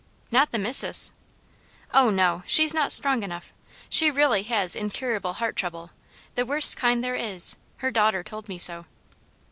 [0.31, 1.11] "Not the Missus?"
[1.93, 2.41] "Oh no!
[2.47, 3.53] She's not strong enough.
[3.87, 5.91] She really has incurable heart trouble,
[6.33, 8.87] the worst kind there is; her daughter told me so."